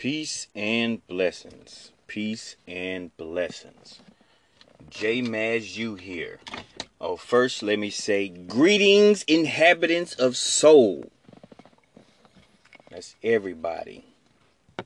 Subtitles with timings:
[0.00, 1.92] Peace and blessings.
[2.06, 4.00] Peace and blessings.
[4.88, 6.40] Jay Mazu here.
[6.98, 11.12] Oh, first let me say greetings, inhabitants of soul.
[12.90, 14.06] That's everybody.
[14.78, 14.84] I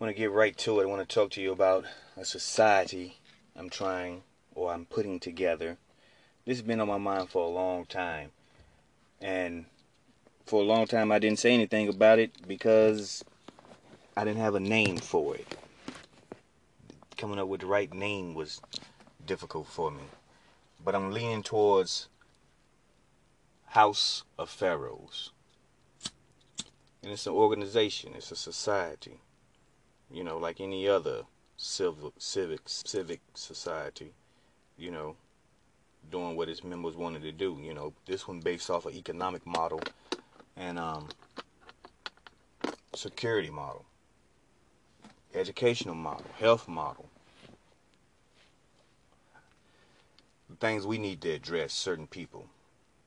[0.00, 0.82] want to get right to it.
[0.82, 1.84] I want to talk to you about
[2.16, 3.18] a society
[3.54, 4.22] I'm trying
[4.56, 5.78] or I'm putting together.
[6.44, 8.32] This has been on my mind for a long time.
[9.20, 9.66] And
[10.48, 13.22] for a long time I didn't say anything about it because
[14.16, 15.46] I didn't have a name for it.
[17.18, 18.62] Coming up with the right name was
[19.26, 20.04] difficult for me.
[20.82, 22.08] But I'm leaning towards
[23.66, 25.32] House of Pharaohs.
[27.02, 29.20] And it's an organization, it's a society.
[30.10, 31.24] You know, like any other
[31.58, 34.14] civil civic civic society,
[34.78, 35.16] you know,
[36.10, 37.58] doing what its members wanted to do.
[37.60, 39.82] You know, this one based off an economic model
[40.58, 41.08] and um,
[42.94, 43.84] security model,
[45.34, 47.08] educational model, health model.
[50.60, 52.46] Things we need to address certain people,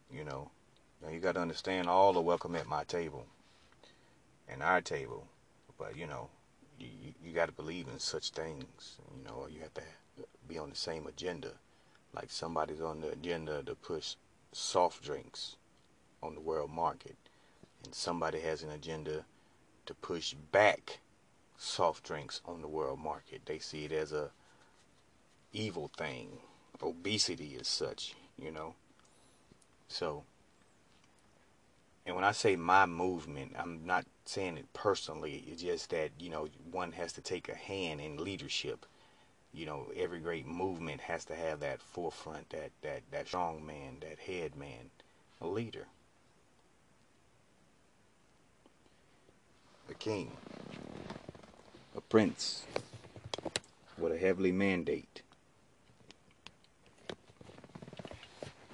[0.10, 0.50] you know.
[1.04, 3.26] Now you got to understand all are welcome at my table
[4.48, 5.28] and our table,
[5.78, 6.30] but you know,
[6.80, 6.88] you,
[7.22, 9.82] you got to believe in such things, you know, you have to
[10.48, 11.52] be on the same agenda.
[12.14, 14.16] Like somebody's on the agenda to push
[14.54, 15.58] soft drinks
[16.24, 17.16] on the world market
[17.84, 19.26] and somebody has an agenda
[19.86, 21.00] to push back
[21.58, 23.42] soft drinks on the world market.
[23.46, 24.32] They see it as a
[25.54, 26.40] evil thing.
[26.82, 28.76] Obesity is such, you know.
[29.88, 30.24] So,
[32.06, 35.44] and when I say my movement, I'm not saying it personally.
[35.48, 38.86] It's just that, you know, one has to take a hand in leadership.
[39.54, 43.98] You know, every great movement has to have that forefront, that that that strong man,
[44.02, 44.90] that head man,
[45.42, 45.88] a leader.
[49.92, 50.31] A king,
[51.95, 52.64] a prince,
[53.97, 55.22] with a heavenly mandate.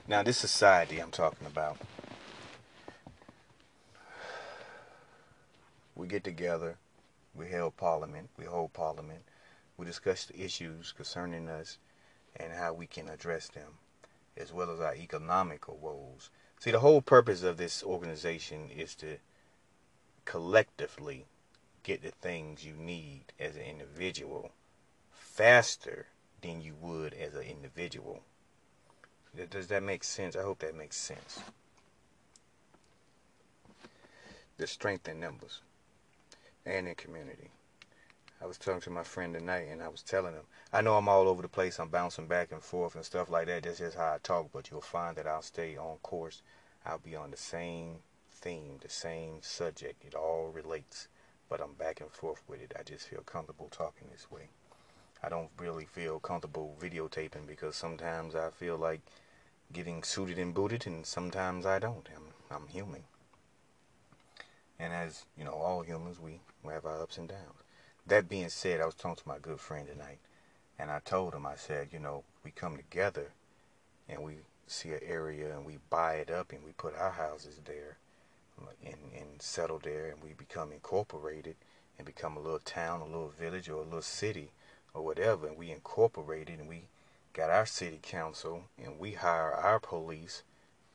[0.07, 1.77] Now, this society I'm talking about,
[5.95, 6.77] we get together,
[7.35, 9.23] we hold parliament, we hold parliament,
[9.75, 11.79] we discuss the issues concerning us
[12.35, 13.79] and how we can address them,
[14.37, 16.29] as well as our economical woes.
[16.59, 19.17] See, the whole purpose of this organization is to
[20.27, 21.25] collectively
[21.83, 24.51] get the things you need as an individual
[25.09, 26.07] faster
[26.41, 28.21] than you would as an individual.
[29.49, 30.35] Does that make sense?
[30.35, 31.39] I hope that makes sense.
[34.57, 35.61] The strength in numbers
[36.65, 37.49] and in community.
[38.41, 41.07] I was talking to my friend tonight and I was telling him, I know I'm
[41.07, 43.63] all over the place, I'm bouncing back and forth and stuff like that.
[43.63, 46.41] That's just how I talk, but you'll find that I'll stay on course.
[46.85, 47.99] I'll be on the same
[48.37, 50.05] theme, the same subject.
[50.05, 51.07] It all relates,
[51.49, 52.73] but I'm back and forth with it.
[52.79, 54.49] I just feel comfortable talking this way.
[55.23, 59.01] I don't really feel comfortable videotaping because sometimes I feel like
[59.73, 62.07] getting suited and booted, and sometimes I don't.
[62.15, 63.03] I'm, I'm human.
[64.79, 67.63] And as you know, all humans, we, we have our ups and downs.
[68.05, 70.19] That being said, I was talking to my good friend tonight,
[70.77, 73.31] and I told him, I said, you know, we come together
[74.07, 74.35] and we
[74.67, 77.97] see an area and we buy it up and we put our houses there
[78.85, 81.55] and, and settle there and we become incorporated
[81.97, 84.51] and become a little town, a little village, or a little city
[84.93, 86.83] or whatever, and we incorporated and we
[87.33, 90.43] got our city council and we hire our police,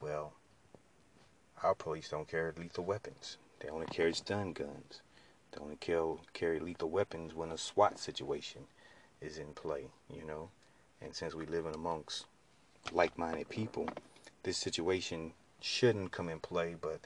[0.01, 0.33] well,
[1.63, 3.39] our police don't carry lethal weapons.
[3.61, 5.01] They only carry stun guns.
[5.53, 5.79] They only
[6.33, 8.63] carry lethal weapons when a SWAT situation
[9.21, 10.51] is in play, you know.
[11.01, 12.27] And since we live in amongst
[12.91, 13.89] like-minded people,
[14.43, 17.01] this situation shouldn't come in play, but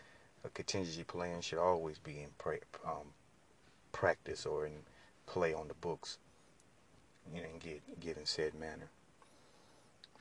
[0.47, 3.13] a contingency plan should always be in pra- um,
[3.91, 4.85] practice or in
[5.27, 6.19] play on the books,
[7.35, 8.89] and get get said manner.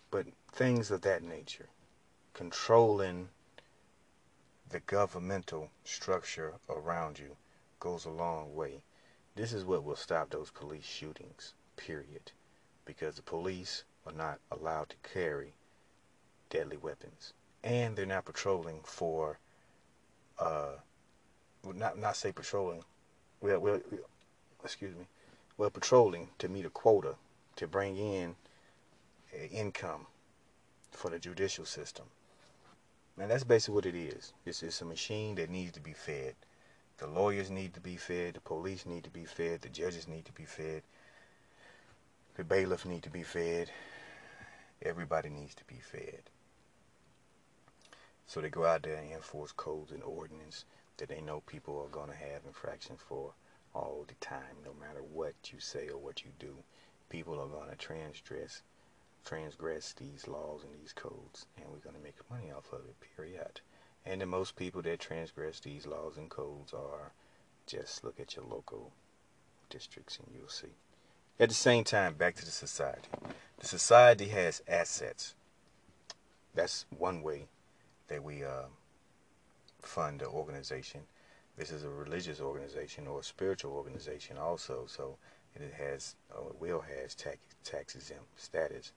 [0.09, 1.67] But things of that nature,
[2.33, 3.29] controlling
[4.69, 7.37] the governmental structure around you,
[7.79, 8.81] goes a long way.
[9.35, 11.53] This is what will stop those police shootings.
[11.77, 12.31] Period,
[12.85, 15.53] because the police are not allowed to carry
[16.49, 17.33] deadly weapons,
[17.63, 19.37] and they're not patrolling for
[20.39, 20.73] uh,
[21.73, 22.83] not not say patrolling,
[23.41, 23.79] well,
[24.63, 25.05] excuse me,
[25.57, 27.15] well, patrolling to meet a quota
[27.55, 28.35] to bring in
[29.51, 30.05] income
[30.91, 32.05] for the judicial system.
[33.19, 34.33] And that's basically what it is.
[34.45, 36.35] It's, it's a machine that needs to be fed.
[36.97, 38.35] The lawyers need to be fed.
[38.35, 39.61] The police need to be fed.
[39.61, 40.81] The judges need to be fed.
[42.35, 43.69] The bailiff need to be fed.
[44.81, 46.23] Everybody needs to be fed.
[48.27, 50.65] So they go out there and enforce codes and ordinance
[50.97, 53.33] that they know people are going to have infractions for
[53.73, 56.55] all the time, no matter what you say or what you do.
[57.09, 58.63] People are going to transgress,
[59.25, 62.95] transgress these laws and these codes, and we're going to make money off of it,
[63.15, 63.61] period.
[64.05, 67.11] And the most people that transgress these laws and codes are
[67.67, 68.91] just look at your local
[69.69, 70.75] districts and you'll see.
[71.39, 73.09] At the same time, back to the society.
[73.59, 75.35] The society has assets.
[76.53, 77.47] That's one way
[78.07, 78.67] that we uh,
[79.81, 81.01] fund the organization.
[81.57, 85.17] This is a religious organization or a spiritual organization also, so
[85.55, 88.91] it has or will has tax tax exempt status.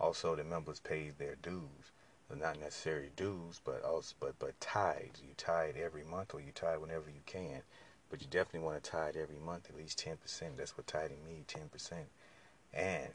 [0.00, 1.90] Also, the members pay their dues,
[2.34, 5.22] not necessarily dues, but also but but tithes.
[5.22, 7.62] You tithe every month, or you tithe whenever you can,
[8.10, 10.56] but you definitely want to tithe every month, at least ten percent.
[10.56, 12.06] That's what tithing means, ten percent.
[12.72, 13.08] And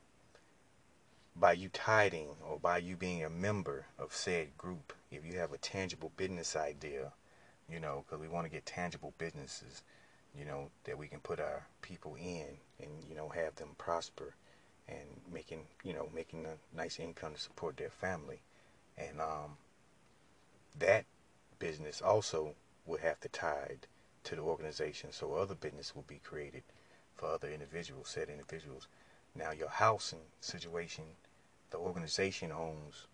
[1.35, 5.53] by you tithing or by you being a member of said group, if you have
[5.53, 7.11] a tangible business idea
[7.71, 9.83] you know, because we want to get tangible businesses,
[10.37, 12.45] you know, that we can put our people in
[12.81, 14.35] and, you know, have them prosper
[14.87, 18.41] and making, you know, making a nice income to support their family.
[18.97, 19.57] And um,
[20.77, 21.05] that
[21.59, 22.55] business also
[22.85, 23.75] would have to tie
[24.23, 25.11] to the organization.
[25.11, 26.63] So other business will be created
[27.15, 28.87] for other individuals, said individuals.
[29.35, 31.03] Now your housing situation,
[31.69, 33.05] the organization owns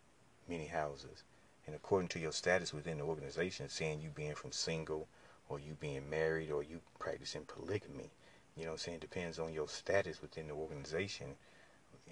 [0.47, 1.23] many houses
[1.65, 5.07] and according to your status within the organization, saying you being from single
[5.49, 8.11] or you being married or you practicing polygamy,
[8.55, 8.99] you know I'm saying?
[8.99, 11.35] Depends on your status within the organization.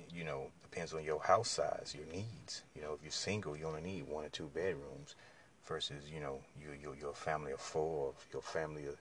[0.09, 2.63] You know, depends on your house size, your needs.
[2.75, 5.15] You know, if you're single, you only need one or two bedrooms
[5.65, 8.99] versus, you know, you, you, your family of four or your family of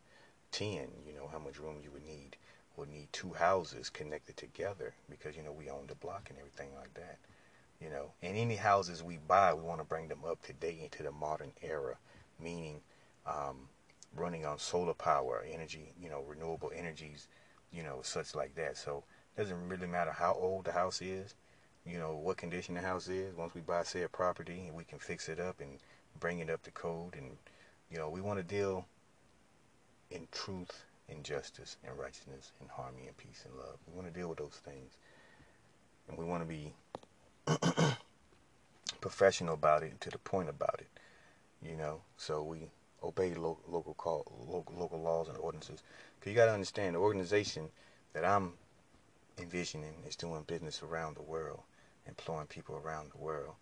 [0.52, 2.36] 10, you know, how much room you would need.
[2.76, 6.70] Would need two houses connected together because, you know, we own the block and everything
[6.78, 7.18] like that.
[7.82, 10.78] You know, and any houses we buy, we want to bring them up to date
[10.80, 11.96] into the modern era,
[12.40, 12.80] meaning
[13.26, 13.68] um,
[14.16, 17.26] running on solar power, energy, you know, renewable energies,
[17.72, 18.76] you know, such like that.
[18.76, 19.02] So
[19.36, 21.34] it doesn't really matter how old the house is,
[21.84, 23.34] you know, what condition the house is.
[23.34, 25.78] Once we buy said property, we can fix it up and
[26.20, 27.16] bring it up to code.
[27.16, 27.36] And,
[27.90, 28.86] you know, we want to deal
[30.10, 33.78] in truth and justice and righteousness and harmony and peace and love.
[33.88, 34.92] We want to deal with those things.
[36.08, 36.74] And we want to be
[39.00, 40.88] professional about it to the point about it.
[41.62, 42.68] You know, so we
[43.02, 45.82] obey lo- local call, local local laws and ordinances.
[46.20, 47.68] Cause you got to understand the organization
[48.12, 48.52] that I'm
[49.38, 51.60] envisioning is doing business around the world,
[52.06, 53.54] employing people around the world.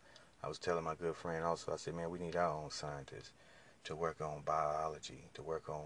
[0.42, 1.72] I was telling my good friend also.
[1.72, 3.32] I said, man, we need our own scientists
[3.84, 5.84] to work on biology, to work on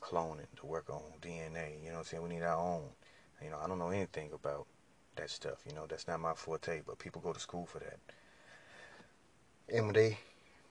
[0.00, 1.82] cloning, to work on DNA.
[1.82, 2.22] You know what I'm saying?
[2.22, 2.84] We need our own.
[3.42, 4.66] You know, I don't know anything about
[5.16, 5.58] that stuff.
[5.68, 7.98] You know, that's not my forte, but people go to school for that.
[9.68, 10.18] And when they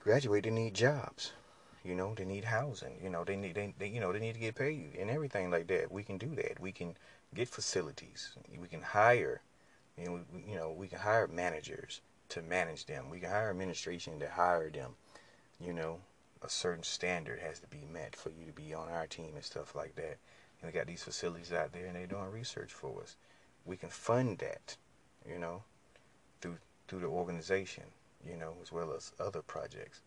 [0.00, 1.32] graduate, they need jobs.
[1.84, 2.98] You know, they need housing.
[3.02, 5.50] You know, they need they, they you know they need to get paid and everything
[5.50, 5.92] like that.
[5.92, 6.58] We can do that.
[6.58, 6.96] We can
[7.34, 8.36] get facilities.
[8.58, 9.40] We can hire.
[9.96, 12.00] You know, we, you know, we can hire managers
[12.30, 13.08] to manage them.
[13.10, 14.96] We can hire administration to hire them.
[15.60, 16.00] You know,
[16.42, 19.44] a certain standard has to be met for you to be on our team and
[19.44, 20.18] stuff like that.
[20.60, 23.16] And we got these facilities out there, and they're doing research for us
[23.66, 24.76] we can fund that,
[25.28, 25.62] you know,
[26.40, 26.58] through
[26.88, 27.84] through the organization,
[28.24, 30.00] you know, as well as other projects.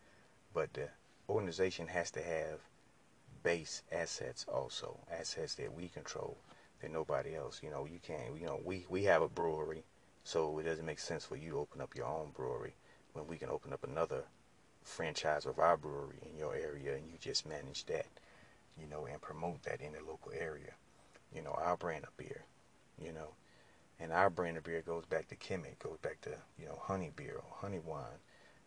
[0.54, 0.88] But the
[1.28, 2.60] organization has to have
[3.42, 6.38] base assets also, assets that we control
[6.80, 7.60] that nobody else.
[7.62, 8.38] You know, you can't.
[8.38, 9.84] You know, we we have a brewery,
[10.24, 12.74] so it doesn't make sense for you to open up your own brewery
[13.12, 14.24] when we can open up another
[14.82, 18.06] franchise of our brewery in your area and you just manage that,
[18.80, 20.72] you know, and promote that in the local area.
[21.34, 22.44] You know, our brand of beer,
[23.00, 23.34] you know,
[24.00, 27.10] and our brand of beer goes back to Kemet, goes back to, you know, honey
[27.14, 28.20] beer or honey wine.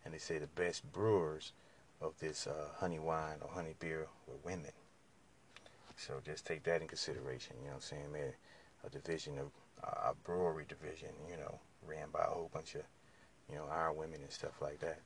[0.04, 1.52] And they say the best brewers
[2.00, 4.70] of this uh, honey wine or honey beer were women.
[5.96, 8.12] So just take that in consideration, you know what I'm saying?
[8.12, 8.32] Man,
[8.84, 9.46] a division of,
[9.82, 12.82] uh, a brewery division, you know, ran by a whole bunch of,
[13.50, 15.00] you know, our women and stuff like that.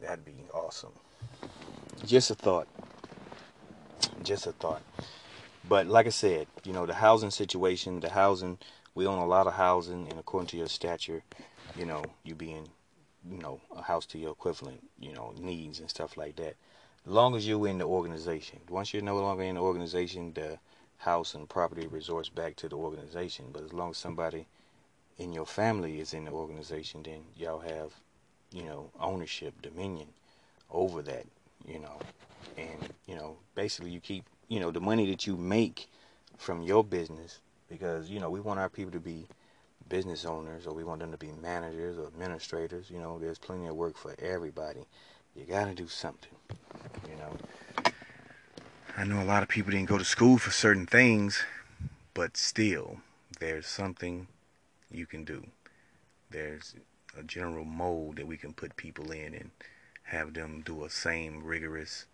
[0.00, 0.92] That'd be awesome.
[2.04, 2.68] Just a thought.
[4.22, 4.82] Just a thought.
[5.68, 8.58] But like I said, you know, the housing situation, the housing
[8.96, 11.22] we own a lot of housing, and according to your stature,
[11.76, 12.66] you know, you being,
[13.30, 16.56] you know, a house to your equivalent, you know, needs and stuff like that.
[17.06, 20.58] As long as you're in the organization, once you're no longer in the organization, the
[20.96, 23.44] house and property resorts back to the organization.
[23.52, 24.46] But as long as somebody
[25.18, 27.92] in your family is in the organization, then y'all have,
[28.50, 30.08] you know, ownership, dominion
[30.70, 31.26] over that,
[31.66, 32.00] you know,
[32.56, 35.86] and you know, basically you keep, you know, the money that you make
[36.38, 39.26] from your business because you know we want our people to be
[39.88, 43.66] business owners or we want them to be managers or administrators you know there's plenty
[43.66, 44.80] of work for everybody
[45.34, 46.32] you got to do something
[47.08, 47.36] you know
[48.98, 51.44] I know a lot of people didn't go to school for certain things,
[52.14, 52.96] but still,
[53.40, 54.26] there's something
[54.90, 55.44] you can do.
[56.30, 56.74] There's
[57.18, 59.50] a general mold that we can put people in and
[60.04, 62.06] have them do a same rigorous,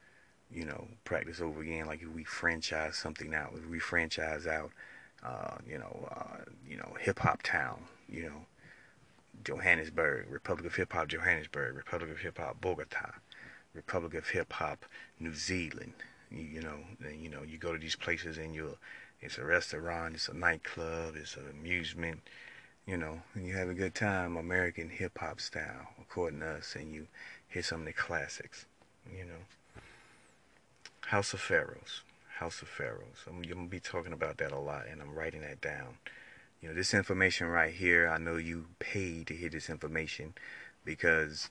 [0.50, 1.86] you know, practice over again.
[1.86, 4.72] Like if we franchise something out, if we franchise out,
[5.22, 8.46] uh, you know, uh, you know, hip hop town, you know,
[9.44, 13.10] Johannesburg, Republic of Hip Hop Johannesburg, Republic of Hip Hop Bogota,
[13.74, 14.84] Republic of Hip Hop
[15.18, 15.94] New Zealand.
[16.30, 18.76] You, you know, and, you know, you go to these places and you,
[19.20, 22.20] it's a restaurant, it's a nightclub, it's an amusement,
[22.86, 26.74] you know, and you have a good time, American hip hop style, according to us,
[26.76, 27.06] and you
[27.48, 28.66] hear some of the classics,
[29.10, 29.80] you know.
[31.06, 32.02] House of Pharaohs,
[32.42, 33.24] House of Pharaohs.
[33.28, 35.98] I'm, I'm gonna be talking about that a lot, and I'm writing that down.
[36.60, 40.34] You know, this information right here, I know you paid to hear this information
[40.84, 41.50] because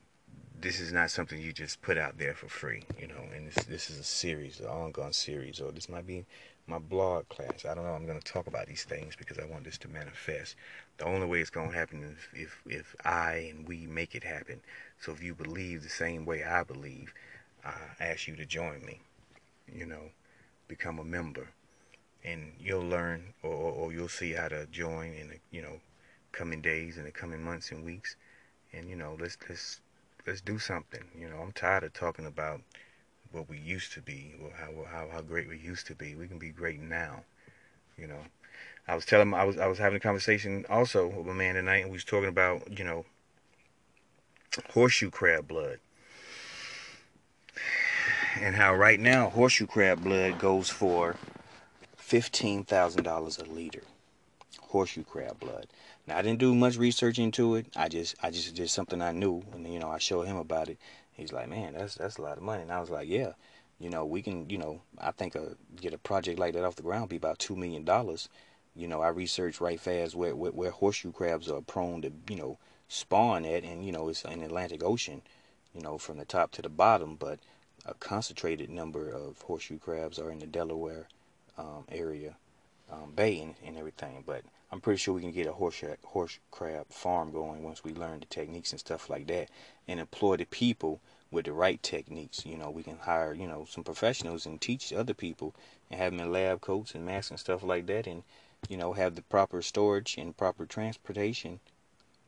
[0.59, 3.23] this is not something you just put out there for free, you know.
[3.33, 6.25] And this this is a series, an ongoing series, or this might be
[6.67, 7.63] my blog class.
[7.63, 7.93] I don't know.
[7.93, 10.57] I'm going to talk about these things because I want this to manifest.
[10.97, 14.25] The only way it's going to happen is if if I and we make it
[14.25, 14.59] happen.
[14.99, 17.13] So if you believe the same way I believe,
[17.63, 18.99] I ask you to join me.
[19.73, 20.11] You know,
[20.71, 21.49] become a member,
[22.23, 25.81] and you'll learn, or, or, or you'll see how to join in the you know
[26.31, 28.15] coming days and the coming months and weeks.
[28.71, 29.81] And you know, let's let's
[30.25, 31.03] let's do something.
[31.19, 32.61] You know, I'm tired of talking about
[33.33, 36.15] what we used to be, or how how how great we used to be.
[36.15, 37.25] We can be great now.
[37.97, 38.23] You know,
[38.87, 41.83] I was telling I was I was having a conversation also with a man tonight,
[41.83, 43.05] and we was talking about you know
[44.73, 45.79] horseshoe crab blood,
[48.39, 51.15] and how right now horseshoe crab blood goes for
[51.95, 53.83] fifteen thousand dollars a liter.
[54.59, 55.67] Horseshoe crab blood.
[56.07, 57.67] Now I didn't do much research into it.
[57.75, 60.69] I just I just did something I knew, and you know I showed him about
[60.69, 60.77] it.
[61.11, 62.61] He's like, man, that's that's a lot of money.
[62.61, 63.33] And I was like, yeah,
[63.79, 66.75] you know, we can, you know, I think a, get a project like that off
[66.75, 68.29] the ground be about two million dollars.
[68.75, 72.37] You know, I researched right fast where, where where horseshoe crabs are prone to, you
[72.37, 72.57] know,
[72.87, 75.21] spawn at, and you know, it's in the Atlantic Ocean,
[75.73, 77.15] you know, from the top to the bottom.
[77.15, 77.39] But
[77.85, 81.07] a concentrated number of horseshoe crabs are in the Delaware
[81.57, 82.35] um, area,
[82.91, 84.23] um, bay, and, and everything.
[84.25, 87.93] But I'm pretty sure we can get a horse horse crab farm going once we
[87.93, 89.49] learn the techniques and stuff like that,
[89.87, 92.45] and employ the people with the right techniques.
[92.45, 95.55] You know, we can hire you know some professionals and teach other people
[95.89, 98.23] and have them in lab coats and masks and stuff like that, and
[98.69, 101.59] you know have the proper storage and proper transportation.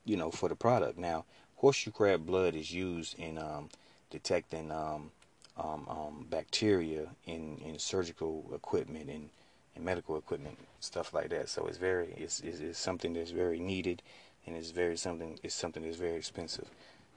[0.05, 0.97] You know, for the product.
[0.97, 1.23] Now,
[1.55, 3.69] horseshoe crab blood is used in um,
[4.09, 5.11] detecting um,
[5.57, 9.29] um, um bacteria in in surgical equipment and
[9.75, 11.49] and medical equipment, stuff like that.
[11.49, 14.01] So it's very, it's, it's, it's, something that's very needed,
[14.45, 16.67] and it's very something, it's something that's very expensive,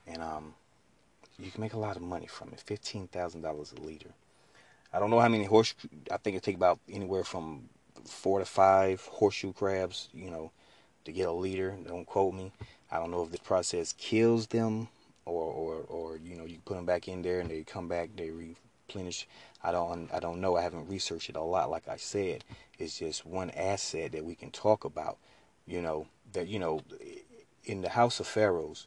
[0.06, 0.54] and um,
[1.38, 2.60] you can make a lot of money from it.
[2.60, 4.10] Fifteen thousand dollars a liter.
[4.92, 5.74] I don't know how many horse.
[6.10, 7.68] I think it take about anywhere from
[8.06, 10.50] four to five horseshoe crabs, you know,
[11.04, 11.76] to get a liter.
[11.86, 12.52] Don't quote me.
[12.90, 14.88] I don't know if the process kills them
[15.26, 18.10] or, or, or you know, you put them back in there and they come back,
[18.14, 19.26] they replenish.
[19.62, 20.56] I don't I don't know.
[20.56, 21.70] I haven't researched it a lot.
[21.70, 22.44] Like I said,
[22.78, 25.16] it's just one asset that we can talk about.
[25.66, 26.82] You know that you know
[27.64, 28.86] in the House of Pharaohs,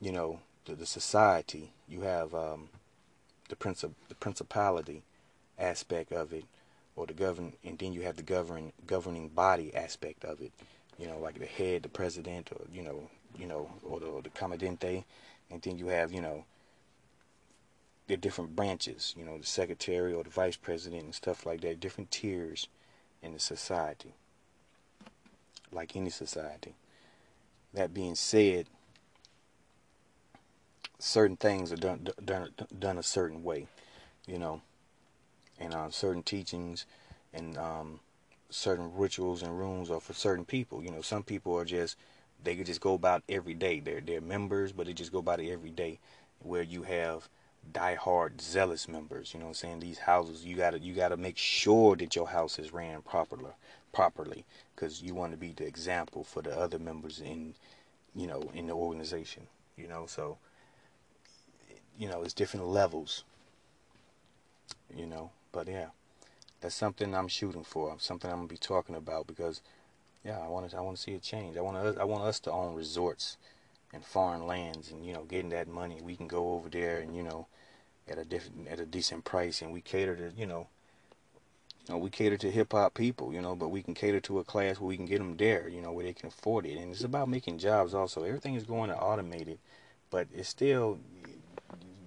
[0.00, 2.68] you know the, the society you have um,
[3.48, 5.02] the princip- the principality
[5.58, 6.44] aspect of it,
[6.96, 10.52] or the govern, and then you have the govern governing body aspect of it.
[10.98, 13.08] You know, like the head, the president, or you know,
[13.38, 15.04] you know, or the, or the
[15.50, 16.44] and then you have you know
[18.08, 21.80] the different branches, you know, the secretary or the vice president and stuff like that,
[21.80, 22.68] different tiers
[23.22, 24.14] in the society,
[25.70, 26.74] like any society.
[27.72, 28.66] That being said,
[30.98, 33.66] certain things are done done done a certain way,
[34.26, 34.60] you know,
[35.58, 36.84] and uh, certain teachings
[37.32, 38.00] and um,
[38.50, 40.82] certain rituals and rules are for certain people.
[40.82, 41.96] You know, some people are just
[42.44, 43.80] they could just go about every day.
[43.80, 45.98] They're they're members, but they just go about it every day.
[46.40, 47.28] Where you have
[47.70, 49.80] die-hard zealous members you know what i'm saying?
[49.80, 53.50] These houses you gotta you gotta make sure that your house is ran properly
[53.92, 57.54] properly because you want to be the example for the other members in
[58.14, 60.06] you know in the organization you know?
[60.06, 60.38] So
[61.98, 63.24] you know it's different levels
[64.94, 65.30] you know?
[65.52, 65.88] But yeah
[66.62, 69.60] that's something i'm shooting for something i'm gonna be talking about because
[70.24, 71.56] yeah i want to i want to see a change.
[71.56, 73.36] I want to i want us to own resorts
[73.92, 77.16] and foreign lands and you know getting that money we can go over there and
[77.16, 77.46] you know
[78.08, 80.66] at a different at a decent price and we cater to you know
[81.86, 84.38] you know we cater to hip hop people you know but we can cater to
[84.38, 86.78] a class where we can get them there you know where they can afford it.
[86.78, 88.24] And it's about making jobs also.
[88.24, 89.58] Everything is going to automated
[90.10, 90.98] but it's still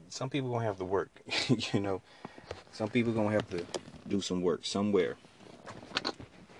[0.09, 1.09] some people gonna have to work
[1.73, 2.01] you know.
[2.71, 3.65] Some people gonna have to
[4.07, 5.15] do some work somewhere.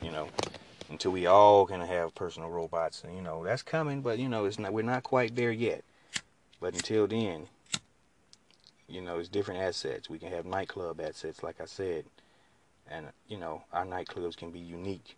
[0.01, 0.29] You know,
[0.89, 4.46] until we all can have personal robots, and you know that's coming, but you know
[4.46, 4.74] it's not.
[4.74, 5.84] We're not quite there yet.
[6.60, 7.48] But until then,
[8.88, 10.10] you know, it's different assets.
[10.10, 12.06] We can have nightclub assets, like I said,
[12.89, 15.18] and you know our nightclubs can be unique.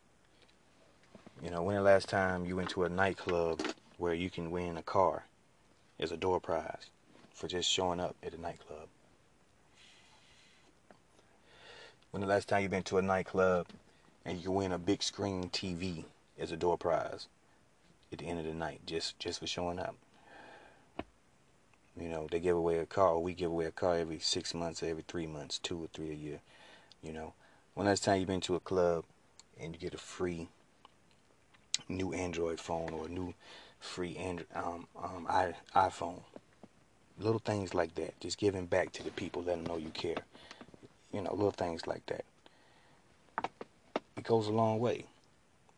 [1.44, 3.62] You know, when the last time you went to a nightclub
[3.98, 5.26] where you can win a car
[6.00, 6.90] as a door prize
[7.34, 8.88] for just showing up at a nightclub?
[12.12, 13.68] When the last time you've been to a nightclub
[14.28, 16.04] and you win a big screen TV
[16.38, 17.28] as a door prize
[18.12, 19.96] at the end of the night just just for showing up?
[22.00, 24.84] You know, they give away a car, we give away a car every six months,
[24.84, 26.42] every three months, two or three a year.
[27.02, 27.34] You know,
[27.74, 29.06] when last time you've been to a club
[29.60, 30.50] and you get a free
[31.90, 33.34] new Android phone or a new
[33.80, 36.22] free Android um, um, I, iPhone?
[37.20, 38.20] Little things like that.
[38.20, 40.24] Just giving back to the people, letting them know you care.
[41.12, 42.26] You know, little things like that.
[44.18, 45.06] It goes a long way.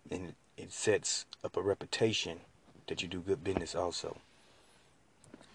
[0.10, 2.40] And it sets up a reputation
[2.88, 4.18] that you do good business also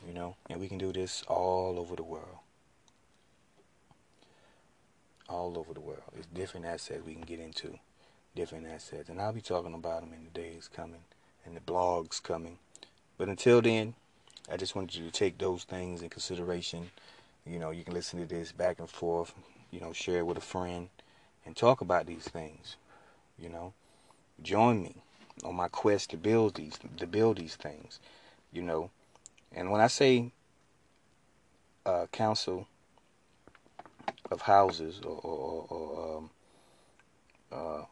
[0.06, 2.38] you know, and we can do this all over the world.
[5.28, 6.02] All over the world.
[6.16, 7.78] It's different assets we can get into,
[8.36, 11.00] different assets, and I'll be talking about them in the days coming,
[11.46, 12.58] and the blogs coming.
[13.16, 13.94] But until then,
[14.52, 16.90] I just wanted you to take those things in consideration.
[17.46, 19.32] You know, you can listen to this back and forth,
[19.70, 20.88] you know, share it with a friend,
[21.44, 22.76] and talk about these things.
[23.38, 23.72] You know,
[24.42, 24.96] join me
[25.44, 28.00] on my quest to build these, to build these things.
[28.52, 28.90] You know,
[29.52, 30.30] and when I say
[31.84, 32.66] uh, council
[34.30, 36.30] of houses or, or, or um,
[37.52, 37.82] uh,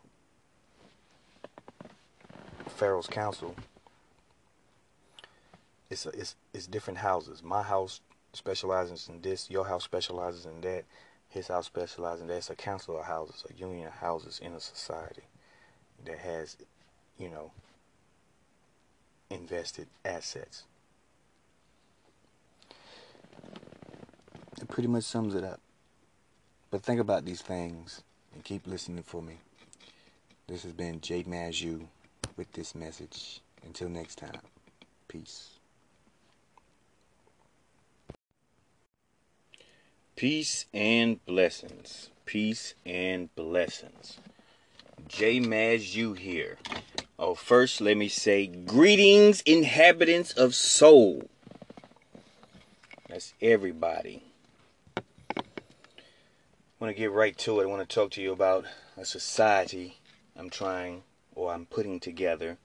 [2.68, 3.54] Pharaoh's council,
[5.90, 7.42] it's, a, it's it's different houses.
[7.42, 8.00] My house
[8.32, 9.50] specializes in this.
[9.50, 10.84] Your house specializes in that.
[11.32, 12.36] His house specializes in that.
[12.36, 15.22] It's a council of houses, a union of houses in a society
[16.04, 16.58] that has,
[17.18, 17.50] you know,
[19.30, 20.64] invested assets.
[24.60, 25.60] It pretty much sums it up.
[26.70, 28.02] But think about these things
[28.34, 29.38] and keep listening for me.
[30.46, 31.86] This has been Jay Mazu
[32.36, 33.40] with this message.
[33.64, 34.40] Until next time,
[35.08, 35.61] peace.
[40.22, 42.10] Peace and blessings.
[42.26, 44.18] Peace and blessings.
[45.08, 46.58] Jay Mazu here.
[47.18, 51.28] Oh, first let me say greetings, inhabitants of soul.
[53.08, 54.22] That's everybody
[55.36, 55.42] I
[56.78, 57.64] want to get right to it.
[57.64, 58.64] I want to talk to you about
[58.96, 59.98] a society
[60.36, 61.02] I'm trying
[61.34, 62.58] or I'm putting together.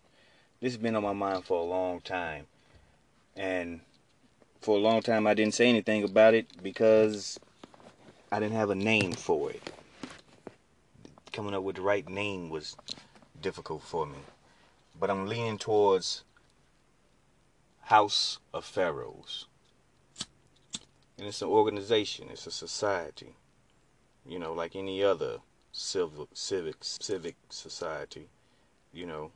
[0.61, 2.45] This has been on my mind for a long time.
[3.35, 3.79] And
[4.61, 7.39] for a long time, I didn't say anything about it because
[8.31, 9.61] I didn't have a name for it.
[11.31, 12.75] Coming up with the right name was
[13.41, 14.19] difficult for me.
[14.99, 16.23] But I'm leaning towards
[17.81, 19.45] House of Pharaohs.
[21.17, 23.35] And it's an organization, it's a society
[24.27, 25.37] you know, like any other
[25.71, 28.27] civil, civic, civic society,
[28.93, 29.31] you know,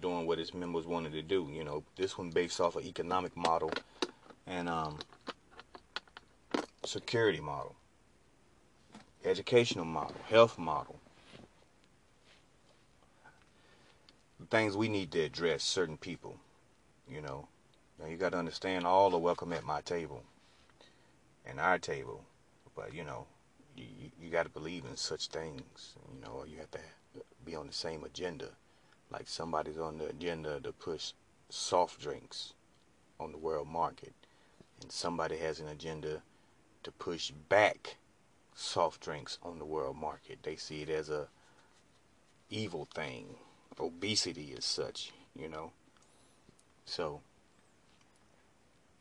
[0.00, 1.48] doing what its members wanted to do.
[1.52, 3.70] You know, this one based off an economic model
[4.46, 4.98] and um,
[6.84, 7.76] security model,
[9.24, 10.96] educational model, health model.
[14.50, 16.36] Things we need to address certain people,
[17.08, 17.48] you know.
[17.98, 20.24] Now you got to understand all are welcome at my table
[21.46, 22.24] and our table,
[22.76, 23.26] but you know,
[23.76, 23.84] you,
[24.20, 26.80] you got to believe in such things, you know, or you have to
[27.44, 28.48] be on the same agenda.
[29.10, 31.12] Like somebody's on the agenda to push
[31.48, 32.54] soft drinks
[33.20, 34.12] on the world market,
[34.80, 36.22] and somebody has an agenda
[36.82, 37.96] to push back
[38.54, 40.38] soft drinks on the world market.
[40.42, 41.28] They see it as a
[42.50, 43.36] evil thing.
[43.80, 45.72] Obesity is such, you know.
[46.84, 47.20] So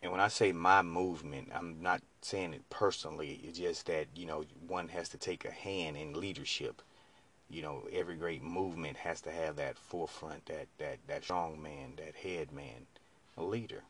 [0.01, 3.39] and when I say my movement, I'm not saying it personally.
[3.43, 6.81] It's just that, you know, one has to take a hand in leadership.
[7.49, 11.93] You know, every great movement has to have that forefront, that, that, that strong man,
[11.97, 12.87] that head man,
[13.37, 13.83] a leader.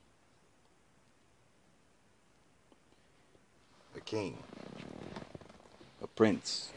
[3.95, 4.37] A king,
[6.01, 6.71] a prince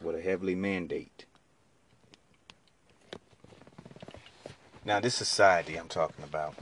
[0.00, 1.24] with a heavenly mandate.
[4.84, 6.54] Now, this society I'm talking about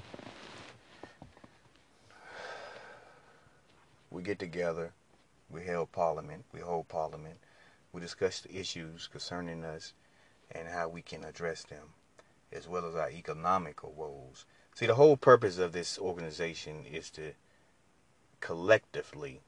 [4.10, 4.92] we get together,
[5.50, 7.36] we hold parliament, we hold parliament,
[7.92, 9.92] we discuss the issues concerning us
[10.50, 11.94] and how we can address them,
[12.50, 14.46] as well as our economical woes.
[14.74, 17.32] See, the whole purpose of this organization is to
[18.40, 19.40] collectively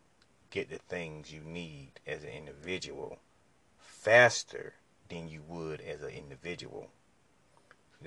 [0.51, 3.19] get the things you need as an individual
[3.79, 4.75] faster
[5.09, 6.89] than you would as an individual.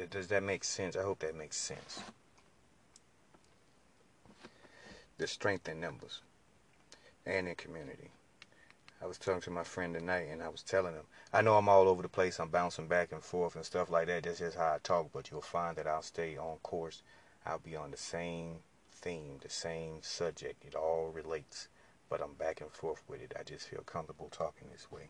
[0.10, 0.96] Does that make sense?
[0.96, 2.02] I hope that makes sense.
[5.18, 6.22] The strength in numbers
[7.26, 8.12] and in community.
[9.04, 11.68] I was talking to my friend tonight and I was telling him, I know I'm
[11.68, 14.24] all over the place, I'm bouncing back and forth and stuff like that.
[14.24, 17.02] That's just how I talk, but you'll find that I'll stay on course.
[17.46, 18.60] I'll be on the same
[18.92, 20.64] theme, the same subject.
[20.64, 21.68] It all relates,
[22.12, 23.34] but I'm back and forth with it.
[23.40, 25.08] I just feel comfortable talking this way.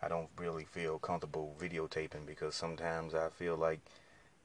[0.00, 3.80] I don't really feel comfortable videotaping because sometimes I feel like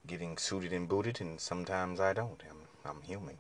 [0.08, 2.42] getting suited and booted and sometimes I don't.
[2.50, 3.38] I'm, I'm human.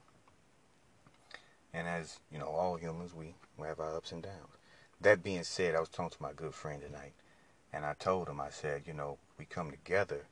[1.73, 4.53] And as, you know, all humans, we, we have our ups and downs.
[5.01, 7.13] That being said, I was talking to my good friend tonight
[7.73, 10.27] and I told him, I said, you know, we come together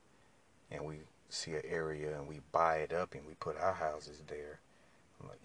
[0.69, 0.97] and we
[1.30, 4.60] see an area and we buy it up and we put our houses there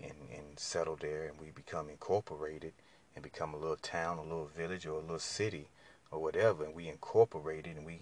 [0.03, 2.73] and, and settle there and we become incorporated
[3.15, 5.69] and become a little town, a little village or a little city
[6.11, 8.01] or whatever and we incorporate it and we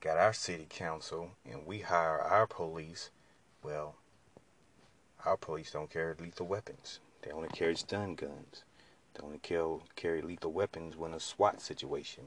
[0.00, 3.10] got our city council and we hire our police,
[3.62, 3.96] well,
[5.24, 7.00] our police don't carry lethal weapons.
[7.22, 8.62] They only carry stun guns.
[9.14, 9.40] They only
[9.96, 12.24] carry lethal weapons when a SWAT situation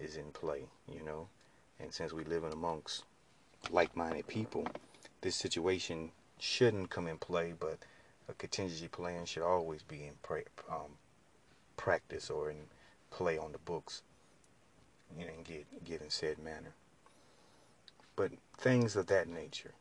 [0.00, 1.28] is in play, you know.
[1.78, 3.04] And since we live in amongst
[3.70, 4.66] like-minded people,
[5.20, 7.78] this situation shouldn't come in play, but
[8.28, 10.98] a contingency plan should always be in pra- um,
[11.76, 12.68] practice or in
[13.10, 14.02] play on the books,
[15.18, 15.44] you know, and
[15.84, 16.74] get in said manner.
[18.16, 19.74] But things of that nature,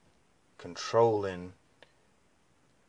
[0.58, 1.54] controlling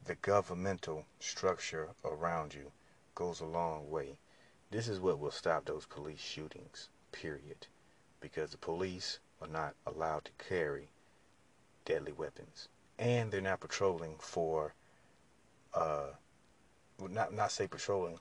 [0.05, 2.73] the governmental structure around you
[3.14, 4.19] goes a long way.
[4.71, 7.67] This is what will stop those police shootings, period.
[8.21, 10.88] Because the police are not allowed to carry
[11.85, 12.69] deadly weapons.
[12.99, 14.75] And they're not patrolling for,
[15.75, 16.07] uh,
[17.09, 18.19] not, not say patrolling,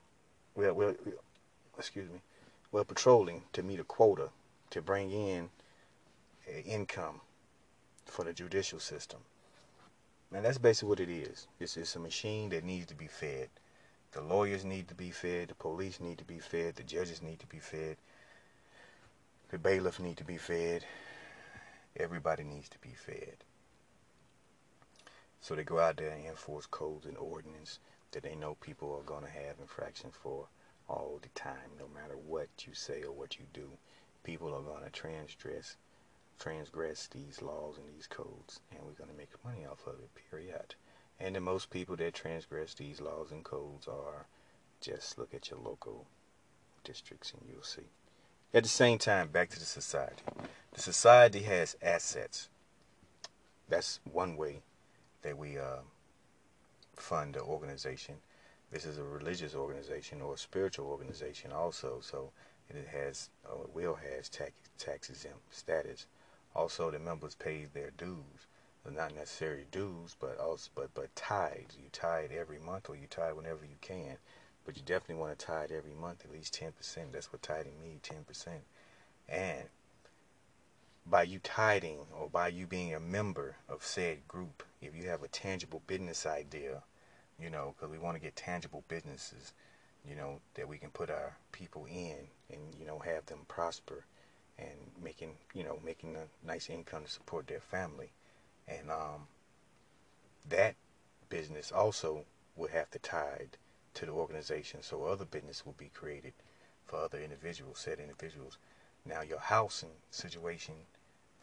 [0.55, 0.95] well, well,
[1.77, 2.21] excuse me,
[2.71, 4.29] well, patrolling to meet a quota
[4.71, 5.49] to bring in
[6.65, 7.21] income
[8.05, 9.19] for the judicial system.
[10.33, 11.47] And that's basically what it is.
[11.59, 13.49] It's, it's a machine that needs to be fed.
[14.13, 15.49] The lawyers need to be fed.
[15.49, 16.75] The police need to be fed.
[16.75, 17.97] The judges need to be fed.
[19.49, 20.83] The bailiffs need to be fed.
[21.97, 23.37] Everybody needs to be fed.
[25.43, 27.79] So they go out there and enforce codes and ordinance
[28.11, 30.47] that they know people are going to have infractions for
[30.87, 33.71] all the time, no matter what you say or what you do.
[34.23, 35.75] People are going to transgress
[36.39, 40.09] transgress these laws and these codes, and we're going to make money off of it,
[40.31, 40.75] period.
[41.19, 44.27] And the most people that transgress these laws and codes are
[44.79, 46.07] just look at your local
[46.85, 47.89] districts and you'll see.
[48.53, 50.23] At the same time, back to the society.
[50.71, 52.47] The society has assets.
[53.67, 54.61] That's one way
[55.23, 55.81] that we uh,
[56.95, 58.15] fund the organization.
[58.71, 62.31] This is a religious organization or a spiritual organization also, so
[62.69, 66.07] it has, or it will has tax, tax exempt status.
[66.55, 68.47] Also, the members pay their dues.
[68.89, 71.77] not necessarily dues, but also but but tithes.
[71.77, 74.17] You tithe every month, or you tithe whenever you can.
[74.65, 77.11] But you definitely want to tithe every month, at least ten percent.
[77.11, 78.63] That's what tithing means, ten percent.
[79.27, 79.63] And
[81.05, 85.23] by you tithing, or by you being a member of said group, if you have
[85.23, 86.81] a tangible business idea,
[87.39, 89.53] you know, because we want to get tangible businesses,
[90.07, 94.05] you know, that we can put our people in and you know have them prosper
[94.59, 94.69] and
[95.01, 98.11] making you know making a nice income to support their family.
[98.67, 99.27] And um,
[100.49, 100.75] that
[101.29, 103.57] business also would have to tied
[103.95, 106.33] to the organization so other business will be created
[106.85, 108.57] for other individuals said individuals.
[109.05, 110.75] Now your housing situation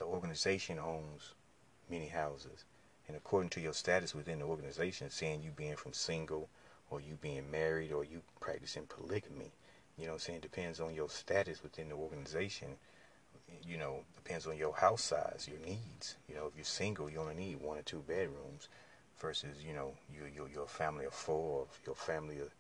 [0.01, 1.35] the organization owns
[1.89, 2.65] many houses
[3.07, 6.49] and according to your status within the organization saying you being from single
[6.91, 9.53] or you being married or you practicing polygamy
[9.97, 12.77] you know what i'm saying depends on your status within the organization
[13.67, 16.17] you know, depends on your house size, your needs.
[16.29, 18.69] You know, if you're single, you only need one or two bedrooms
[19.19, 22.55] versus, you know, you, your, your family of four, or your family of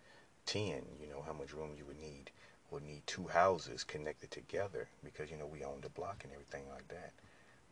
[0.47, 2.31] 10, you know, how much room you would need.
[2.71, 6.63] Would need two houses connected together because, you know, we own the block and everything
[6.73, 7.13] like that.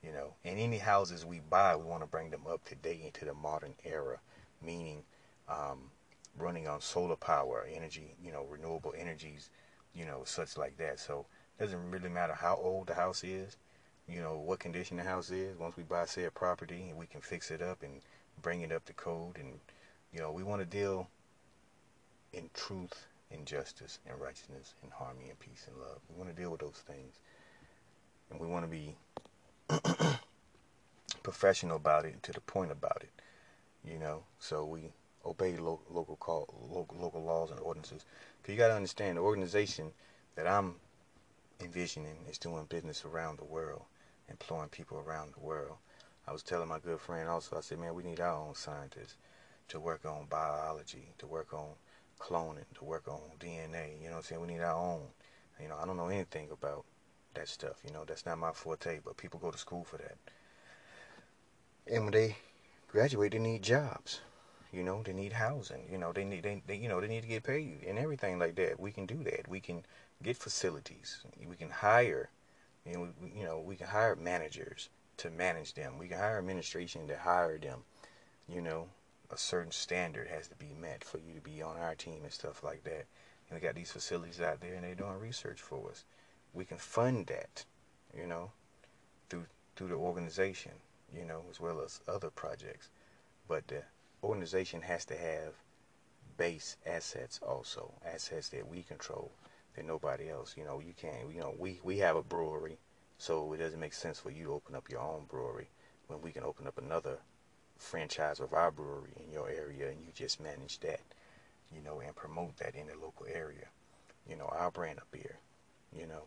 [0.03, 3.01] You know, and any houses we buy, we want to bring them up to date
[3.05, 4.21] into the modern era,
[4.65, 5.03] meaning
[5.49, 5.91] um,
[6.39, 9.51] running on solar power, energy, you know, renewable energies,
[9.95, 11.01] you know, such like that.
[11.01, 11.27] So,
[11.59, 13.57] it doesn't really matter how old the house is,
[14.09, 15.59] you know, what condition the house is.
[15.59, 18.01] Once we buy said property and we can fix it up and
[18.41, 19.59] bring it up to code and,
[20.13, 21.09] you know, we want to deal
[22.33, 25.99] in truth and justice and righteousness and harmony and peace and love.
[26.09, 27.19] We want to deal with those things.
[28.31, 28.95] And we want to be
[31.23, 33.11] professional about it and to the point about it,
[33.85, 34.23] you know.
[34.39, 34.93] So we
[35.25, 38.05] obey lo- local call, local local laws and ordinances.
[38.43, 39.93] Cause you got to understand the organization
[40.37, 40.77] that I'm
[41.61, 43.83] envisioning is doing business around the world,
[44.29, 45.77] employing people around the world.
[46.27, 47.57] I was telling my good friend also.
[47.57, 49.17] I said, man, we need our own scientists
[49.69, 51.69] to work on biology, to work on
[52.21, 54.01] cloning, to work on DNA.
[54.01, 54.41] You know what I'm saying?
[54.41, 55.03] We need our own.
[55.61, 56.85] You know, I don't know anything about
[57.35, 57.77] that stuff.
[57.87, 60.17] You know, that's not my forte, but people go to school for that.
[61.87, 62.37] And when they
[62.89, 64.21] graduate, they need jobs.
[64.73, 65.89] You know, they need housing.
[65.91, 68.39] You know, they need they, they you know they need to get paid and everything
[68.39, 68.79] like that.
[68.79, 69.49] We can do that.
[69.49, 69.85] We can
[70.23, 71.23] get facilities.
[71.47, 72.29] We can hire.
[72.85, 75.99] You know, we, you know, we can hire managers to manage them.
[75.99, 77.81] We can hire administration to hire them.
[78.49, 78.89] You know,
[79.31, 82.33] a certain standard has to be met for you to be on our team and
[82.33, 83.07] stuff like that.
[83.49, 86.05] And we got these facilities out there, and they're doing research for us.
[86.59, 87.65] We can fund that,
[88.13, 88.51] you know,
[89.29, 90.73] through through the organization,
[91.17, 92.91] you know, as well as other projects.
[93.47, 93.85] But the
[94.25, 95.55] organization has to have
[96.37, 99.31] base assets also, assets that we control
[99.77, 100.57] that nobody else.
[100.59, 101.33] You know, you can't.
[101.33, 102.79] You know, we we have a brewery,
[103.19, 105.69] so it doesn't make sense for you to open up your own brewery
[106.09, 107.19] when we can open up another
[107.77, 111.03] franchise of our brewery in your area and you just manage that,
[111.73, 113.69] you know, and promote that in the local area.
[114.29, 115.39] You know, our brand of beer,
[115.97, 116.25] you know.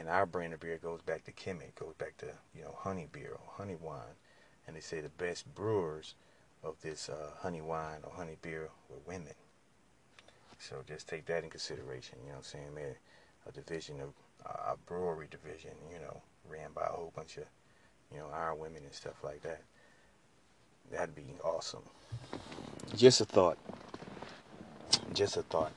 [0.00, 3.06] And our brand of beer goes back to Kemet, goes back to, you know, honey
[3.12, 4.16] beer or honey wine.
[4.66, 6.14] And they say the best brewers
[6.64, 9.34] of this uh, honey wine or honey beer were women.
[10.58, 12.94] So just take that in consideration, you know what I'm saying?
[13.46, 14.08] A division of,
[14.46, 17.44] uh, a brewery division, you know, ran by a whole bunch of,
[18.10, 19.60] you know, our women and stuff like that.
[20.90, 21.82] That'd be awesome.
[22.96, 23.58] Just a thought.
[25.12, 25.72] Just a thought.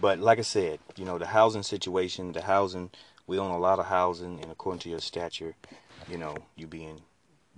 [0.00, 2.90] But like I said, you know, the housing situation, the housing,
[3.26, 5.54] we own a lot of housing, and according to your stature,
[6.08, 7.00] you know, you being,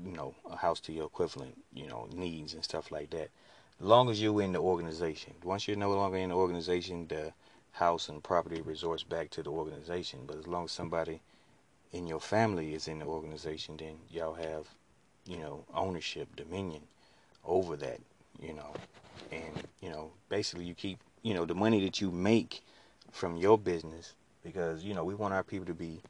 [0.05, 3.31] you know, a house to your equivalent, you know, needs and stuff like that.
[3.81, 5.35] As long as you're in the organization.
[5.42, 7.33] Once you're no longer in the organization, the
[7.72, 10.20] house and property resorts back to the organization.
[10.27, 11.20] But as long as somebody
[11.92, 14.68] in your family is in the organization, then y'all have
[15.27, 16.83] you know, ownership, dominion
[17.44, 18.00] over that,
[18.40, 18.74] you know.
[19.33, 22.62] And, you know, basically you keep, you know, the money that you make
[23.11, 26.00] from your business because, you know, we want our people to be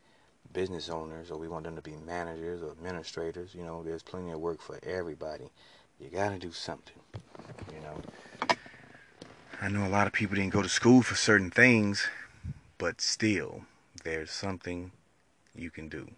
[0.53, 4.33] business owners or we want them to be managers or administrators, you know, there's plenty
[4.33, 5.49] of work for everybody.
[6.01, 7.01] You got to do something,
[7.73, 8.57] you know.
[9.63, 12.07] I know a lot of people didn't go to school for certain things,
[12.77, 13.63] but still,
[14.03, 14.91] there's something
[15.55, 16.11] you can do.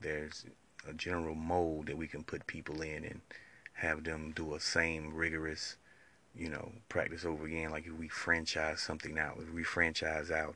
[0.00, 0.44] There's
[0.88, 3.20] a general mold that we can put people in and
[3.74, 5.76] have them do a same rigorous,
[6.34, 7.70] you know, practice over again.
[7.70, 10.54] Like if we franchise something out, if we franchise out,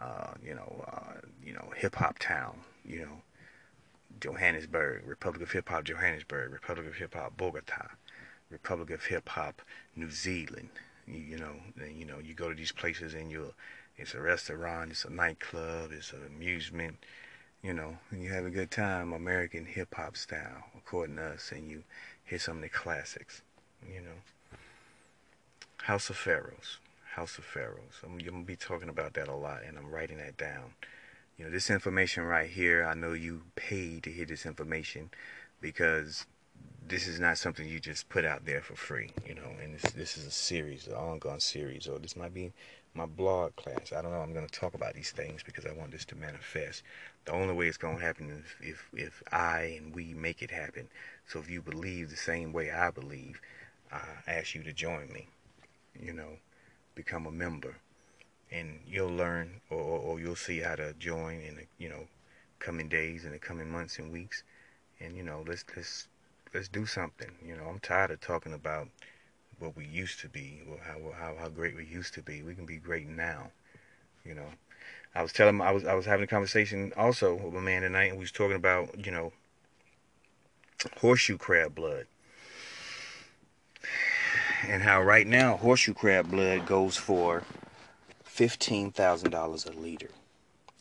[0.00, 3.22] uh, you know, uh, you know, hip hop town, you know,
[4.20, 7.88] Johannesburg, Republic of Hip Hop Johannesburg, Republic of Hip Hop Bogota,
[8.50, 9.62] Republic of Hip Hop
[9.96, 10.70] New Zealand.
[11.06, 11.54] You, you know,
[11.88, 13.54] you know you go to these places and you,
[13.96, 16.98] it's a restaurant, it's a nightclub, it's an amusement
[17.62, 21.52] you know, and you have a good time, American hip hop style, according to us,
[21.52, 21.84] and you
[22.24, 23.42] hear some of the classics,
[23.86, 24.56] you know.
[25.84, 26.78] House of Pharaohs,
[27.12, 28.00] House of Pharaohs.
[28.04, 30.74] I'm, I'm gonna be talking about that a lot, and I'm writing that down.
[31.36, 35.10] You know, this information right here, I know you paid to hear this information
[35.60, 36.26] because
[36.86, 39.50] this is not something you just put out there for free, you know.
[39.62, 42.52] And this this is a series, an ongoing series, or this might be
[42.94, 43.92] my blog class.
[43.92, 44.20] I don't know.
[44.20, 46.82] I'm going to talk about these things because I want this to manifest.
[47.24, 50.50] The only way it's going to happen is if if I and we make it
[50.50, 50.88] happen.
[51.26, 53.40] So if you believe the same way I believe,
[53.90, 55.28] I ask you to join me.
[56.00, 56.38] You know,
[56.94, 57.76] become a member,
[58.50, 62.06] and you'll learn, or, or, or you'll see how to join in the you know
[62.58, 64.42] coming days and the coming months and weeks.
[65.00, 66.08] And you know, let's let's
[66.54, 67.30] let's do something.
[67.44, 68.88] You know, I'm tired of talking about
[69.58, 72.42] what we used to be, how how how great we used to be.
[72.42, 73.50] We can be great now.
[74.24, 74.48] You know,
[75.14, 78.06] I was telling I was I was having a conversation also with a man tonight,
[78.06, 79.32] and we was talking about you know
[81.00, 82.06] horseshoe crab blood
[84.68, 87.42] and how right now horseshoe crab blood goes for
[88.24, 90.10] fifteen thousand dollars a liter.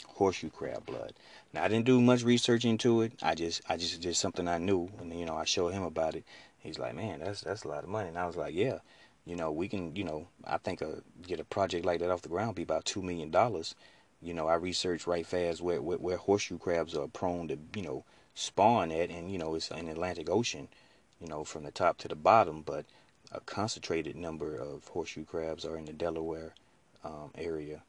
[0.08, 1.14] Horseshoe crab blood.
[1.54, 3.14] Now I didn't do much research into it.
[3.22, 6.16] I just I just did something I knew, and you know I showed him about
[6.16, 6.24] it.
[6.60, 8.10] He's like, man, that's that's a lot of money.
[8.10, 8.80] And I was like, yeah,
[9.26, 12.22] you know, we can, you know, I think a, get a project like that off
[12.22, 13.76] the ground be about two million dollars.
[14.22, 17.82] You know, I researched right fast where, where, where horseshoe crabs are prone to, you
[17.82, 20.68] know, spawn at, and you know, it's in the Atlantic Ocean,
[21.20, 22.62] you know, from the top to the bottom.
[22.62, 22.86] But
[23.32, 26.54] a concentrated number of horseshoe crabs are in the Delaware
[27.04, 27.82] um, area,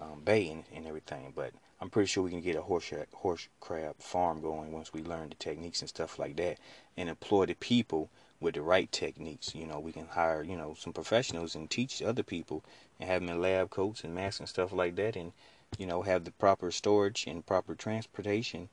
[0.00, 1.32] um, bay, and, and everything.
[1.34, 5.02] But I'm pretty sure we can get a horse horse crab farm going once we
[5.02, 6.58] learn the techniques and stuff like that,
[6.96, 8.08] and employ the people
[8.40, 9.54] with the right techniques.
[9.54, 12.62] You know, we can hire, you know, some professionals and teach other people
[13.00, 15.32] and have them in lab coats and masks and stuff like that and,
[15.78, 18.68] you know, have the proper storage and proper transportation,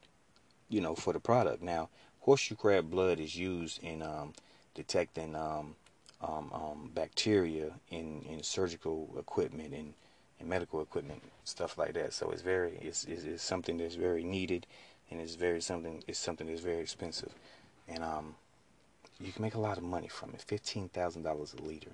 [0.69, 1.63] you know, for the product.
[1.63, 1.89] Now,
[2.21, 4.33] horseshoe crab blood is used in um,
[4.75, 5.75] detecting um,
[6.23, 9.93] um, um, bacteria in, in surgical equipment and,
[10.39, 12.13] and medical equipment, stuff like that.
[12.13, 14.67] So it's very, it's, it's, it's something that's very needed
[15.09, 17.33] and it's very something, it's something that's very expensive.
[17.87, 18.35] And, um,
[19.23, 20.41] you can make a lot of money from it.
[20.41, 21.91] Fifteen thousand dollars a liter.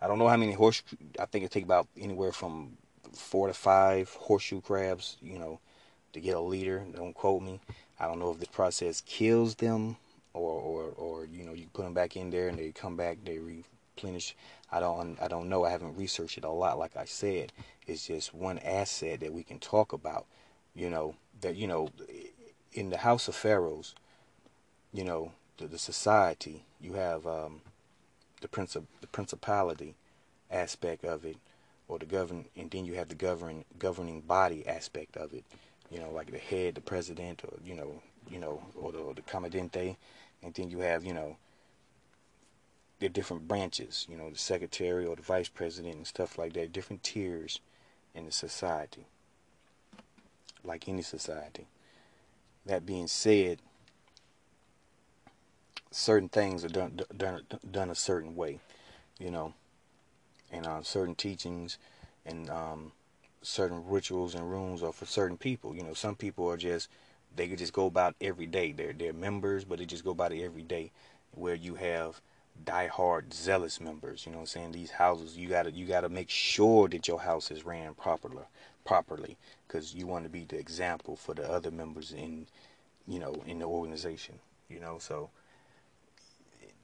[0.00, 0.82] I don't know how many horse.
[1.18, 2.78] I think it take about anywhere from
[3.12, 5.18] four to five horseshoe crabs.
[5.20, 5.60] You know,
[6.14, 6.86] to get a liter.
[6.94, 7.60] Don't quote me.
[8.00, 9.96] I don't know if the process kills them
[10.34, 13.18] or or or you know you put them back in there and they come back
[13.24, 14.36] they replenish.
[14.70, 15.64] I don't I don't know.
[15.64, 16.78] I haven't researched it a lot.
[16.78, 17.52] Like I said,
[17.86, 20.26] it's just one asset that we can talk about.
[20.74, 21.90] You know that you know
[22.72, 23.94] in the House of Pharaohs.
[24.92, 26.64] You know the, the society.
[26.80, 27.60] You have um,
[28.40, 29.94] the princip- the principality
[30.50, 31.36] aspect of it,
[31.88, 35.44] or the govern, and then you have the govern governing body aspect of it.
[35.90, 39.14] You know, like the head, the president, or you know, you know, or the, or
[39.14, 39.96] the commandante,
[40.42, 41.36] and then you have you know
[43.00, 44.06] the different branches.
[44.08, 46.72] You know, the secretary or the vice president and stuff like that.
[46.72, 47.60] Different tiers
[48.14, 49.06] in the society,
[50.64, 51.66] like any society.
[52.66, 53.60] That being said,
[55.90, 58.60] certain things are done done done a certain way,
[59.18, 59.54] you know,
[60.52, 61.78] and uh, certain teachings
[62.26, 62.92] and um,
[63.42, 65.74] certain rituals and rules are for certain people.
[65.74, 66.88] You know, some people are just
[67.36, 68.72] they could just go about every day.
[68.72, 70.90] They're they're members, but they just go about it every day.
[71.32, 72.20] Where you have
[72.64, 76.88] die-hard zealous members, you know, I'm saying these houses you gotta you gotta make sure
[76.88, 78.42] that your house is ran properly,
[78.84, 79.36] properly,
[79.66, 82.46] because you want to be the example for the other members in,
[83.06, 84.40] you know, in the organization.
[84.68, 85.30] You know, so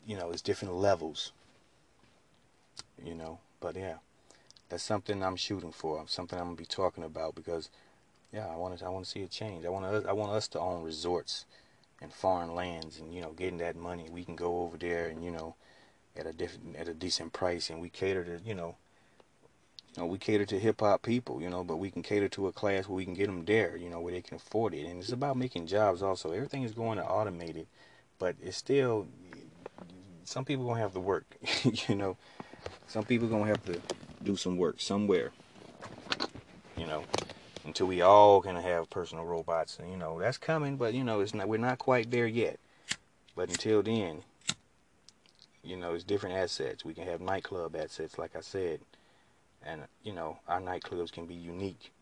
[0.06, 1.32] you know, it's different levels.
[3.04, 3.96] You know, but yeah,
[4.68, 6.04] that's something I'm shooting for.
[6.06, 7.70] Something I'm gonna be talking about because,
[8.34, 8.84] yeah, I want to.
[8.84, 9.64] I want to see a change.
[9.64, 10.04] I want us.
[10.06, 11.46] I want us to own resorts
[12.02, 15.24] and foreign lands, and you know, getting that money, we can go over there and
[15.24, 15.54] you know,
[16.16, 18.76] at a different, at a decent price, and we cater to you know.
[19.96, 22.48] You know, we cater to hip hop people, you know, but we can cater to
[22.48, 24.86] a class where we can get them there, you know, where they can afford it.
[24.86, 26.32] And it's about making jobs also.
[26.32, 27.68] Everything is going to automated,
[28.18, 29.06] but it's still
[30.24, 31.26] some people gonna have to work.
[31.88, 32.16] you know,
[32.88, 33.80] some people gonna have to
[34.22, 35.30] do some work somewhere.
[36.76, 37.04] You know,
[37.64, 41.20] until we all gonna have personal robots, and you know that's coming, but you know
[41.20, 41.48] it's not.
[41.48, 42.58] We're not quite there yet.
[43.36, 44.22] But until then,
[45.64, 46.84] you know, it's different assets.
[46.84, 48.80] We can have nightclub assets, like I said,
[49.64, 51.92] and you know our nightclubs can be unique.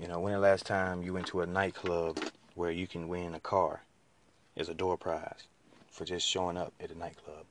[0.00, 2.20] You know, when the last time you went to a nightclub
[2.54, 3.82] where you can win a car
[4.56, 5.48] as a door prize?
[5.98, 7.44] for just showing up at a nightclub?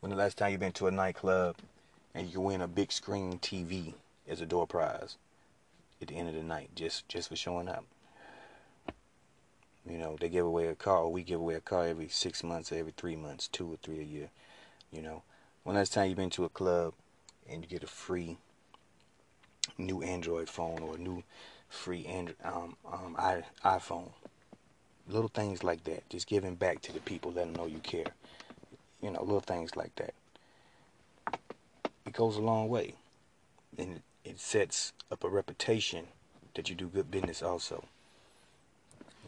[0.00, 1.56] When the last time you've been to a nightclub
[2.14, 3.94] and you win a big screen TV
[4.28, 5.16] as a door prize
[6.00, 7.84] at the end of the night just just for showing up?
[9.88, 12.70] You know, they give away a car, we give away a car every six months,
[12.70, 14.28] or every three months, two or three a year.
[14.92, 15.22] You know,
[15.64, 16.94] when last time you've been to a club
[17.48, 18.36] and you get a free
[19.78, 21.22] new Android phone or a new
[21.68, 23.16] free Android um, um,
[23.64, 24.10] iPhone?
[25.08, 26.08] Little things like that.
[26.08, 28.12] Just giving back to the people, let them know you care.
[29.02, 30.14] You know, little things like that.
[32.10, 32.94] It goes a long way.
[33.78, 36.08] And it sets up a reputation
[36.56, 37.84] that you do good business also.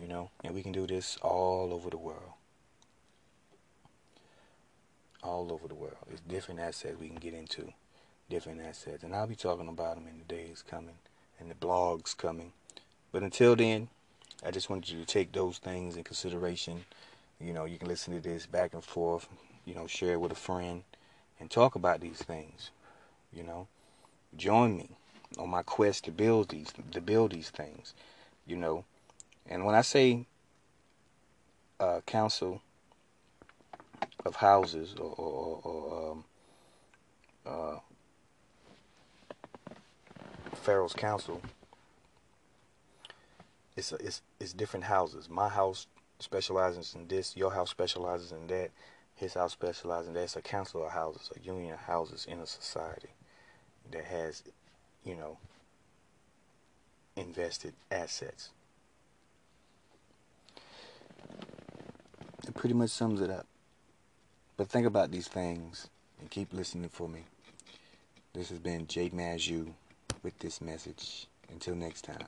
[0.03, 2.33] You know, and we can do this all over the world.
[5.23, 5.95] All over the world.
[6.11, 7.73] It's different assets we can get into.
[8.29, 9.05] Different assets.
[9.05, 10.97] And I'll be talking about them in the days coming
[11.39, 12.51] and the blogs coming.
[13.13, 13.91] But until then,
[14.45, 16.85] I just wanted you to take those things in consideration.
[17.41, 19.29] You know, you can listen to this back and forth,
[19.67, 20.83] you know, share it with a friend
[21.43, 22.71] and talk about these things.
[23.33, 23.67] You know,
[24.37, 24.91] join me
[25.37, 27.95] on my quest to build these to build these things.
[28.47, 28.85] You know,
[29.49, 30.27] and when I say
[31.81, 32.63] uh, council
[34.25, 36.25] of houses or, or, or um,
[37.45, 37.79] uh,
[40.55, 41.43] Pharaoh's council
[43.77, 45.29] it's a, it's it's different houses.
[45.29, 45.89] My house
[46.21, 47.37] specializes in this.
[47.37, 48.71] Your house specializes in that.
[49.23, 50.25] His house specializes in that.
[50.25, 53.11] It's a council of houses, a union of houses in a society
[53.93, 54.43] that has,
[55.05, 55.39] you know,
[57.15, 58.51] invested assets.
[62.49, 63.47] It pretty much sums it up.
[64.57, 67.21] But think about these things and keep listening for me.
[68.33, 69.73] This has been Jay Mazu
[70.25, 71.29] with this message.
[71.49, 72.27] Until next time,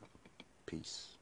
[0.65, 1.14] peace.